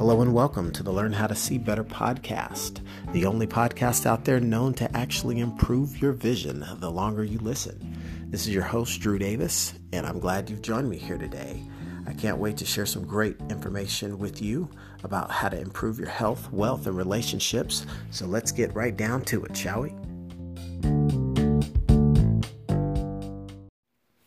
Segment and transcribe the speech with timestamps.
[0.00, 2.80] Hello and welcome to the Learn How to See Better podcast,
[3.12, 7.98] the only podcast out there known to actually improve your vision the longer you listen.
[8.30, 11.62] This is your host, Drew Davis, and I'm glad you've joined me here today.
[12.06, 14.70] I can't wait to share some great information with you
[15.04, 17.84] about how to improve your health, wealth, and relationships.
[18.10, 19.94] So let's get right down to it, shall we?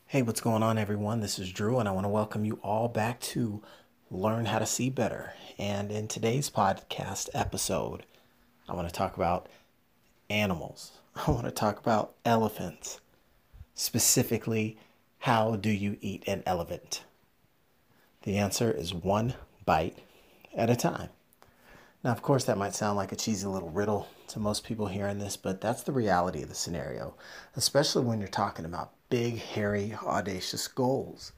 [0.05, 1.21] Hey, what's going on, everyone?
[1.21, 3.63] This is Drew, and I want to welcome you all back to
[4.13, 5.33] Learn How to See Better.
[5.57, 8.05] And in today's podcast episode,
[8.69, 9.49] I want to talk about
[10.29, 10.91] animals.
[11.15, 13.01] I want to talk about elephants.
[13.73, 14.77] Specifically,
[15.17, 17.03] how do you eat an elephant?
[18.21, 19.33] The answer is one
[19.65, 19.97] bite
[20.55, 21.09] at a time.
[22.03, 25.17] Now, of course, that might sound like a cheesy little riddle to most people hearing
[25.17, 27.15] this, but that's the reality of the scenario,
[27.55, 31.31] especially when you're talking about big, hairy, audacious goals.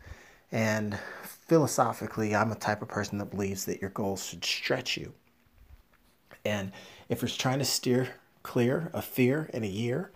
[0.51, 5.13] And philosophically, I'm a type of person that believes that your goals should stretch you.
[6.43, 6.71] And
[7.09, 10.11] if you're trying to steer clear of fear in a year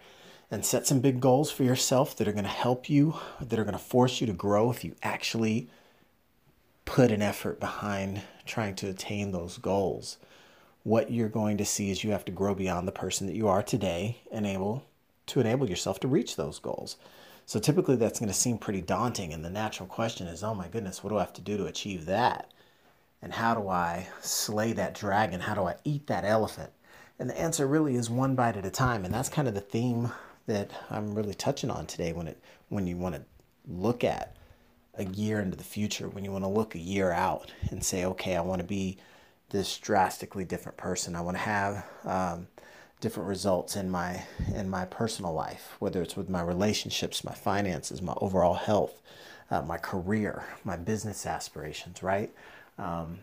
[0.52, 3.63] and set some big goals for yourself that are going to help you, that are
[3.63, 5.69] going to force you to grow if you actually
[6.86, 10.17] put an effort behind trying to attain those goals,
[10.83, 13.47] what you're going to see is you have to grow beyond the person that you
[13.47, 14.83] are today and able
[15.27, 16.97] to enable yourself to reach those goals.
[17.50, 19.33] So typically that's going to seem pretty daunting.
[19.33, 21.66] And the natural question is, oh my goodness, what do I have to do to
[21.66, 22.53] achieve that?
[23.23, 25.39] And how do I slay that dragon?
[25.39, 26.70] How do I eat that elephant?
[27.17, 29.03] And the answer really is one bite at a time.
[29.03, 30.11] And that's kind of the theme
[30.45, 33.23] that I'm really touching on today when it when you want to
[33.67, 34.38] look at
[34.94, 38.05] a year into the future, when you want to look a year out and say,
[38.05, 39.00] okay, I want to be
[39.50, 41.16] this drastically different person.
[41.16, 42.47] I want to have um,
[43.02, 48.02] different results in my in my personal life, whether it's with my relationships, my finances,
[48.02, 49.02] my overall health,
[49.50, 52.03] uh, my career, my business aspirations.
[52.03, 52.31] Right,
[52.77, 53.20] um,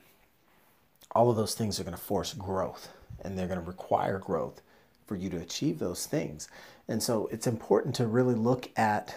[1.13, 2.89] all of those things are going to force growth,
[3.23, 4.63] and they're going to require growth
[5.07, 6.49] for you to achieve those things.
[6.89, 9.15] And so it's important to really look at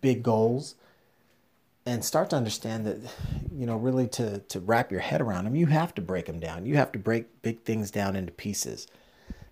[0.00, 0.74] big goals
[1.86, 2.98] and start to understand that
[3.54, 6.40] you know really to to wrap your head around them you have to break them
[6.40, 8.88] down you have to break big things down into pieces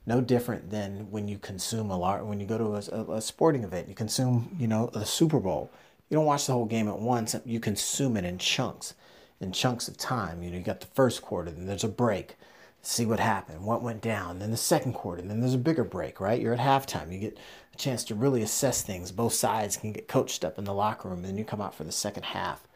[0.07, 3.65] no different than when you consume a lot when you go to a, a, sporting
[3.65, 5.71] event you consume you know the super bowl.
[6.11, 8.95] You don't watch the whole game at once you consume it in chunks
[9.41, 10.43] in chunks of time.
[10.43, 12.37] You know you got the first quarter then there's a break
[12.83, 16.21] see what happened what went down then the second quarter then there's a bigger break
[16.21, 16.41] right?
[16.41, 17.39] You're at halftime you get
[17.73, 19.11] a chance to really assess things.
[19.11, 21.75] Both sides can get coached up in the locker room and then you come out
[21.75, 22.67] for the second half.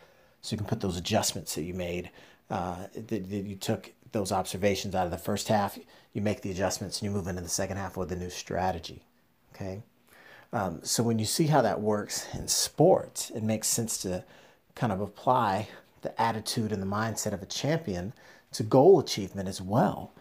[0.40, 2.10] So you can put those adjustments that you made
[2.50, 5.78] uh, that, that you took those observations out of the first half,
[6.12, 9.02] you make the adjustments and you move into the second half with a new strategy.
[9.54, 9.82] Okay.
[10.52, 14.24] Um, so when you see how that works in sports, it makes sense to
[14.74, 15.68] kind of apply
[16.02, 18.14] the attitude and the mindset of a champion
[18.52, 20.12] to goal achievement as well.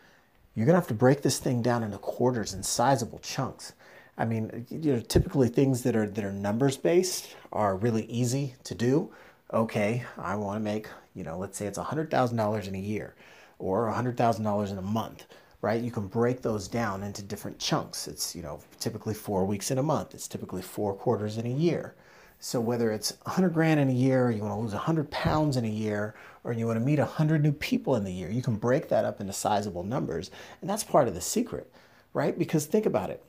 [0.53, 3.73] You're gonna have to break this thing down into quarters and sizable chunks.
[4.17, 8.55] I mean, you know, typically things that are that are numbers based are really easy
[8.63, 9.13] to do.
[9.53, 13.15] Okay, I want to make, you know, let's say it's $100,000 in a year
[13.59, 15.25] or $100,000 in a month,
[15.61, 15.81] right?
[15.81, 18.07] You can break those down into different chunks.
[18.07, 20.13] It's, you know, typically four weeks in a month.
[20.13, 21.95] It's typically four quarters in a year.
[22.39, 25.57] So whether it's 100 grand in a year, or you want to lose 100 pounds
[25.57, 26.13] in a year,
[26.43, 29.05] or you want to meet 100 new people in the year, you can break that
[29.05, 30.29] up into sizable numbers.
[30.61, 31.71] And that's part of the secret,
[32.13, 32.37] right?
[32.37, 33.23] Because think about it.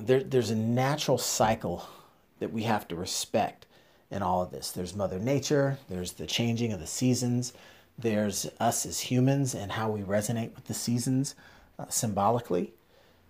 [0.00, 1.86] There, there's a natural cycle
[2.40, 3.66] that we have to respect
[4.10, 4.72] in all of this.
[4.72, 7.52] There's Mother Nature, there's the changing of the seasons,
[7.98, 11.34] there's us as humans and how we resonate with the seasons
[11.78, 12.74] uh, symbolically.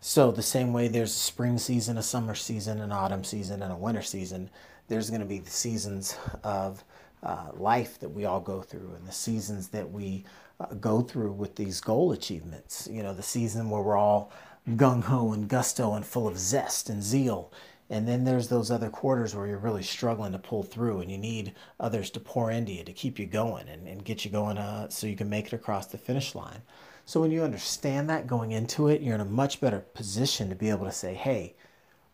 [0.00, 3.72] So, the same way there's a spring season, a summer season, an autumn season, and
[3.72, 4.50] a winter season,
[4.88, 6.84] there's going to be the seasons of
[7.22, 10.24] uh, life that we all go through and the seasons that we
[10.58, 12.88] uh, go through with these goal achievements.
[12.90, 14.32] You know, the season where we're all
[14.70, 17.52] gung ho and gusto and full of zest and zeal
[17.92, 21.18] and then there's those other quarters where you're really struggling to pull through and you
[21.18, 24.56] need others to pour into you to keep you going and, and get you going
[24.56, 26.62] uh, so you can make it across the finish line.
[27.04, 30.54] So when you understand that going into it, you're in a much better position to
[30.54, 31.54] be able to say, hey,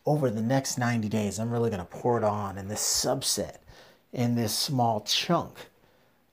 [0.05, 3.59] over the next 90 days, I'm really going to pour it on in this subset,
[4.13, 5.69] in this small chunk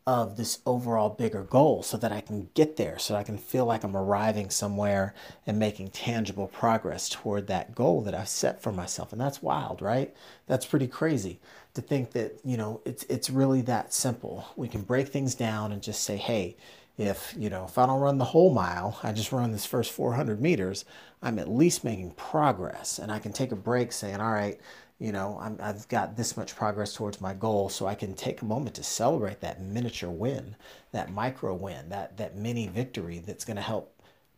[0.07, 3.65] of this overall bigger goal so that I can get there, so I can feel
[3.65, 5.15] like I'm arriving somewhere
[5.47, 9.11] and making tangible progress toward that goal that I've set for myself.
[9.11, 10.13] And that's wild, right?
[10.45, 11.39] That's pretty crazy
[11.73, 14.45] to think that, you know, it's it's really that simple.
[14.55, 16.55] We can break things down and just say, hey,
[16.97, 19.91] if, you know, if I don't run the whole mile, I just run this first
[19.91, 20.85] 400 meters,
[21.21, 24.59] I'm at least making progress and I can take a break saying, all right,
[24.99, 28.41] you know, I'm, I've got this much progress towards my goal, so I can take
[28.41, 30.55] a moment to celebrate that miniature win,
[30.91, 33.91] that micro win, that that mini victory that's going to help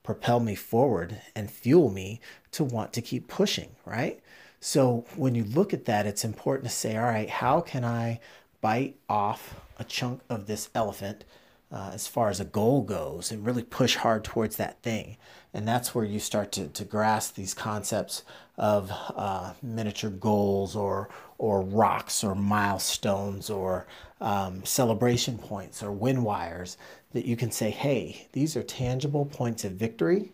[0.03, 2.21] propel me forward and fuel me
[2.51, 4.21] to want to keep pushing, right?
[4.59, 8.19] So when you look at that, it's important to say, all right, how can I
[8.61, 11.23] bite off a chunk of this elephant
[11.71, 15.17] uh, as far as a goal goes and really push hard towards that thing?
[15.53, 18.23] And that's where you start to, to grasp these concepts
[18.57, 23.87] of uh, miniature goals or, or rocks or milestones or
[24.19, 26.77] um, celebration points or win wires
[27.13, 30.31] that you can say, hey, these are tangible points of victory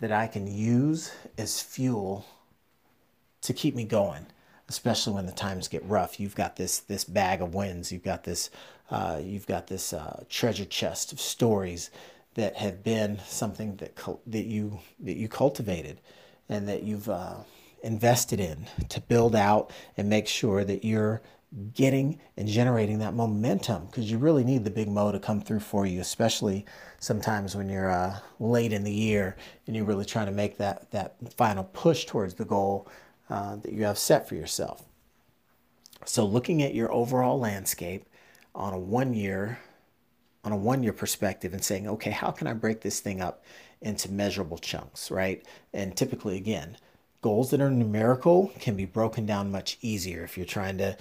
[0.00, 2.26] that I can use as fuel
[3.42, 4.26] to keep me going,
[4.68, 6.18] especially when the times get rough.
[6.18, 7.92] You've got this this bag of wins.
[7.92, 8.50] You've got this
[8.90, 11.90] uh, you've got this uh, treasure chest of stories
[12.34, 16.00] that have been something that that you that you cultivated
[16.48, 17.36] and that you've uh,
[17.82, 21.22] invested in to build out and make sure that you're
[21.72, 25.60] getting and generating that momentum because you really need the big mo to come through
[25.60, 26.66] for you especially
[26.98, 30.90] sometimes when you're uh, late in the year and you're really trying to make that
[30.90, 32.88] that final push towards the goal
[33.30, 34.84] uh, that you have set for yourself.
[36.04, 38.06] So looking at your overall landscape
[38.54, 39.58] on a one year
[40.44, 43.42] on a one year perspective and saying, okay, how can I break this thing up
[43.80, 45.44] into measurable chunks, right?
[45.72, 46.76] And typically, again,
[47.22, 50.96] goals that are numerical can be broken down much easier if you're trying to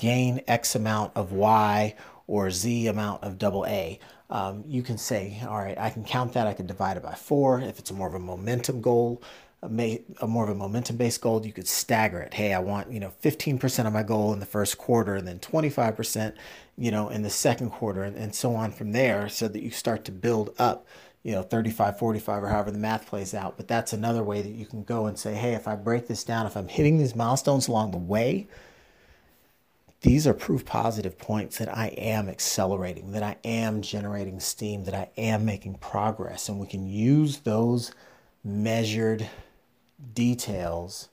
[0.00, 1.94] gain X amount of Y
[2.26, 3.98] or Z amount of double A.
[4.28, 7.14] Um, you can say, all right, I can count that, I can divide it by
[7.14, 7.60] four.
[7.60, 9.22] If it's more of a momentum goal,
[9.62, 12.34] a, a more of a momentum based goal, you could stagger it.
[12.34, 15.38] Hey, I want, you know, 15% of my goal in the first quarter and then
[15.38, 16.34] 25%,
[16.76, 19.70] you know, in the second quarter and, and so on from there so that you
[19.70, 20.86] start to build up,
[21.22, 23.56] you know, 35, 45 or however the math plays out.
[23.56, 26.22] But that's another way that you can go and say, hey, if I break this
[26.22, 28.46] down, if I'm hitting these milestones along the way,
[30.02, 34.94] these are proof positive points that I am accelerating, that I am generating steam, that
[34.94, 36.48] I am making progress.
[36.48, 37.92] And we can use those
[38.44, 39.28] measured
[40.14, 41.08] details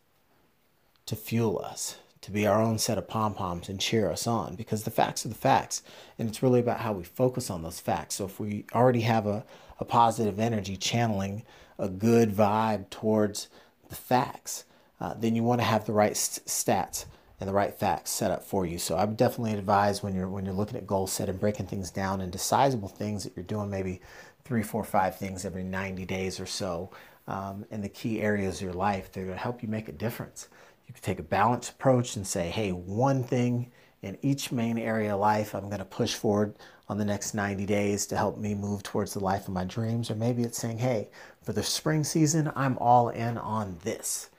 [1.06, 4.56] to fuel us, to be our own set of pom poms and cheer us on
[4.56, 5.83] because the facts are the facts.
[6.18, 8.15] And it's really about how we focus on those facts.
[8.15, 9.45] So if we already have a,
[9.80, 11.44] a positive energy channeling
[11.77, 13.50] a good vibe towards
[13.89, 14.65] the facts,
[15.00, 17.06] uh, then you want to have the right st- stats
[17.39, 18.77] and the right facts set up for you.
[18.77, 21.65] So I would definitely advise when you're when you're looking at goal set and breaking
[21.65, 24.00] things down into sizable things that you're doing maybe
[24.45, 26.89] three, four, five things every 90 days or so
[27.27, 29.87] um, in the key areas of your life that are going to help you make
[29.87, 30.49] a difference.
[30.87, 33.71] You can take a balanced approach and say, hey, one thing
[34.01, 36.57] in each main area of life I'm going to push forward
[36.89, 40.11] on the next 90 days to help me move towards the life of my dreams.
[40.11, 41.09] Or maybe it's saying, hey,
[41.41, 44.29] for the spring season, I'm all in on this.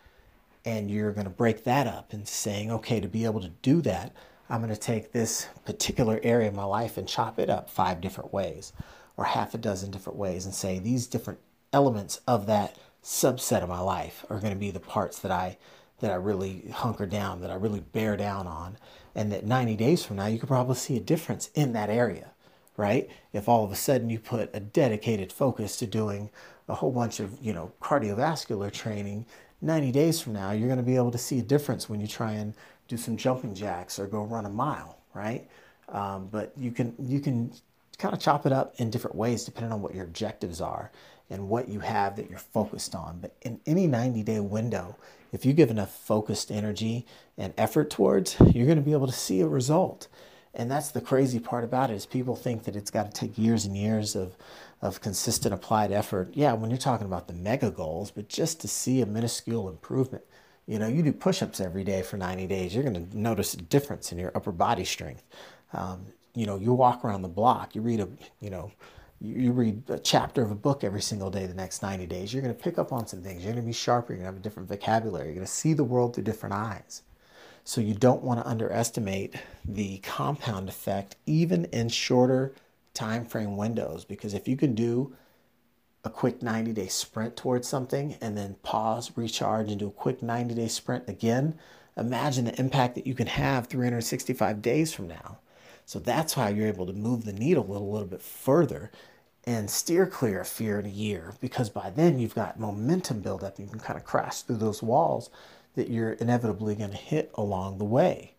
[0.67, 3.81] And you're going to break that up and saying, okay, to be able to do
[3.83, 4.13] that,
[4.51, 8.01] I'm going to take this particular area of my life and chop it up five
[8.01, 8.75] different ways
[9.17, 11.39] or half a dozen different ways and say these different
[11.75, 15.59] elements of that subset of my life are going to be the parts that I
[16.01, 18.77] that I really hunker down, that I really bear down on,
[19.15, 22.33] and that 90 days from now you could probably see a difference in that area,
[22.77, 23.09] right?
[23.33, 26.31] If all of a sudden you put a dedicated focus to doing
[26.69, 29.27] a whole bunch of, you know, cardiovascular training,
[29.63, 32.07] 90 days from now you're going to be able to see a difference when you
[32.07, 32.55] try and
[32.89, 35.49] do some jumping jacks or go run a mile, right?
[35.89, 37.53] Um, but you can you can
[37.99, 40.91] kind of chop it up in different ways depending on what your objectives are
[41.31, 43.19] and what you have that you're focused on.
[43.21, 44.97] But in any 90 day window,
[45.33, 49.13] if you give enough focused energy and effort towards, you're going to be able to
[49.13, 50.09] see a result.
[50.55, 53.37] And that's the crazy part about it is people think that it's got to take
[53.37, 54.37] years and years of,
[54.81, 56.31] of consistent applied effort.
[56.35, 60.25] Yeah, when you're talking about the mega goals, but just to see a minuscule improvement.
[60.67, 63.59] You know, you do push-ups every day for 90 days, you're going to notice a
[63.59, 65.25] difference in your upper body strength.
[65.73, 68.09] Um, you know, you walk around the block, you read a,
[68.41, 68.71] you know,
[69.21, 72.43] you read a chapter of a book every single day the next 90 days, you're
[72.43, 73.43] going to pick up on some things.
[73.43, 74.13] You're going to be sharper.
[74.13, 75.27] You're going to have a different vocabulary.
[75.27, 77.03] You're going to see the world through different eyes.
[77.65, 82.55] So you don't want to underestimate the compound effect, even in shorter
[82.93, 85.17] time frame windows, because if you can do
[86.05, 90.23] a quick 90 day sprint towards something and then pause, recharge, and do a quick
[90.23, 91.59] 90 day sprint again,
[91.97, 95.39] imagine the impact that you can have 365 days from now.
[95.87, 98.91] So that's how you're able to move the needle a little, little bit further
[99.45, 103.45] and steer clear of fear in a year because by then you've got momentum build
[103.45, 103.59] up.
[103.59, 105.31] You can kind of crash through those walls
[105.75, 108.35] that you're inevitably going to hit along the way.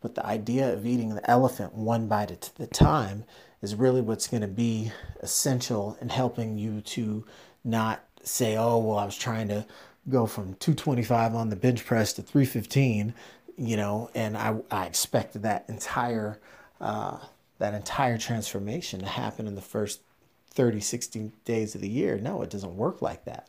[0.00, 3.24] But the idea of eating the elephant one bite at a time
[3.62, 7.24] is really what's going to be essential in helping you to
[7.64, 9.66] not say, oh, well, I was trying to
[10.08, 13.14] go from 225 on the bench press to 315
[13.56, 16.38] you know, and I, I expected that entire
[16.80, 17.18] uh,
[17.58, 20.00] that entire transformation to happen in the first
[20.50, 22.18] 30, 60 days of the year.
[22.18, 23.48] No, it doesn't work like that.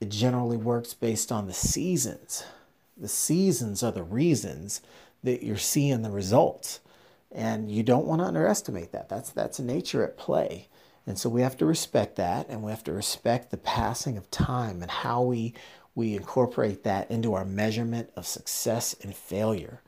[0.00, 2.44] It generally works based on the seasons.
[2.96, 4.80] The seasons are the reasons
[5.22, 6.80] that you're seeing the results.
[7.30, 9.08] And you don't want to underestimate that.
[9.08, 10.68] That's that's nature at play.
[11.06, 14.30] And so we have to respect that and we have to respect the passing of
[14.30, 15.54] time and how we
[15.94, 19.82] we incorporate that into our measurement of success and failure.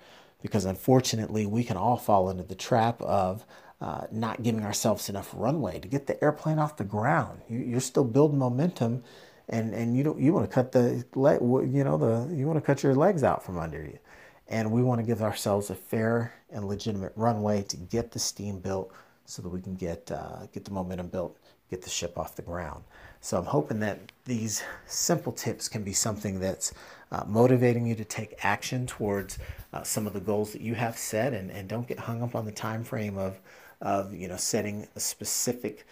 [0.44, 3.46] Because unfortunately, we can all fall into the trap of
[3.80, 7.40] uh, not giving ourselves enough runway to get the airplane off the ground.
[7.48, 9.02] You, are still building momentum,
[9.48, 12.58] and, and you don't you want to cut the leg, you know the you want
[12.58, 13.98] to cut your legs out from under you,
[14.46, 18.60] and we want to give ourselves a fair and legitimate runway to get the steam
[18.60, 18.92] built
[19.24, 21.38] so that we can get uh, get the momentum built,
[21.74, 22.84] get the ship off the ground.
[23.20, 26.72] So I'm hoping that these simple tips can be something that's
[27.10, 29.38] uh, motivating you to take action towards
[29.72, 32.34] uh, some of the goals that you have set, and, and don't get hung up
[32.34, 33.40] on the time frame of
[33.80, 35.86] of you know setting a specific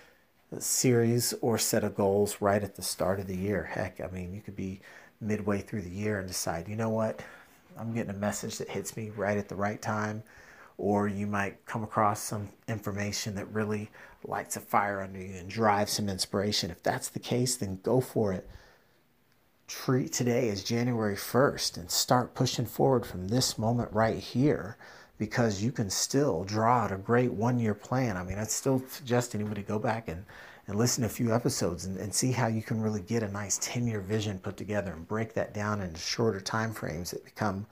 [0.55, 3.65] uh, series or set of goals right at the start of the year.
[3.65, 4.81] Heck, I mean you could be
[5.21, 7.23] midway through the year and decide, you know what,
[7.79, 10.23] I'm getting a message that hits me right at the right time
[10.79, 13.89] or you might come across some information that really
[14.29, 16.71] lights a fire under you and drives some inspiration.
[16.71, 18.49] If that's the case, then go for it.
[19.67, 24.77] Treat today as January 1st and start pushing forward from this moment right here
[25.19, 28.17] because you can still draw out a great one year plan.
[28.17, 30.25] I mean, I'd still suggest anybody go back and,
[30.67, 33.29] and listen to a few episodes and, and see how you can really get a
[33.29, 37.25] nice 10 year vision put together and break that down into shorter time frames that
[37.25, 37.67] become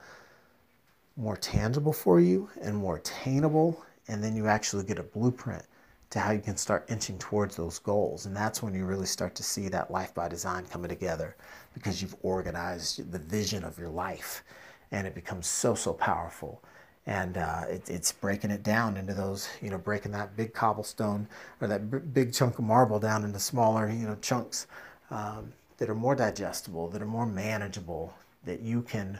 [1.17, 3.83] more tangible for you and more attainable.
[4.07, 5.63] And then you actually get a blueprint
[6.11, 8.25] to how you can start inching towards those goals.
[8.25, 11.35] And that's when you really start to see that life by design coming together
[11.73, 14.43] because you've organized the vision of your life
[14.91, 16.61] and it becomes so, so powerful.
[17.07, 21.27] And uh, it, it's breaking it down into those, you know, breaking that big cobblestone
[21.61, 24.67] or that b- big chunk of marble down into smaller, you know, chunks
[25.09, 28.13] um, that are more digestible, that are more manageable,
[28.43, 29.19] that you can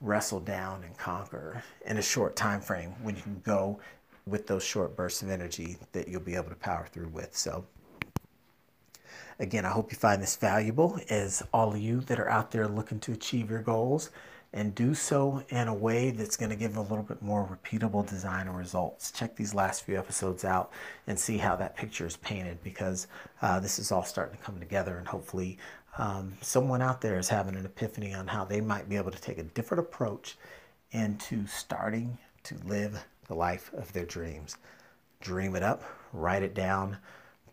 [0.00, 3.78] wrestle down and conquer in a short time frame when you can go
[4.26, 7.36] with those short bursts of energy that you'll be able to power through with.
[7.36, 7.64] So
[9.38, 12.68] again, I hope you find this valuable as all of you that are out there
[12.68, 14.10] looking to achieve your goals
[14.54, 18.08] and do so in a way that's going to give a little bit more repeatable
[18.08, 19.10] design and results.
[19.10, 20.70] Check these last few episodes out
[21.08, 23.08] and see how that picture is painted because
[23.42, 25.58] uh, this is all starting to come together and hopefully
[25.98, 29.20] um, someone out there is having an epiphany on how they might be able to
[29.20, 30.36] take a different approach
[30.92, 34.56] into starting to live the life of their dreams.
[35.20, 36.98] Dream it up, write it down,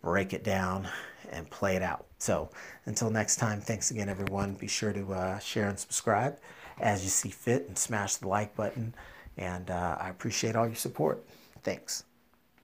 [0.01, 0.87] break it down,
[1.31, 2.05] and play it out.
[2.17, 2.49] So
[2.85, 4.53] until next time, thanks again, everyone.
[4.53, 6.37] Be sure to uh, share and subscribe
[6.79, 8.93] as you see fit and smash the like button.
[9.37, 11.23] And uh, I appreciate all your support.
[11.63, 12.03] Thanks.